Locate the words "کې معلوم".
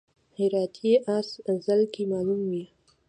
1.93-2.41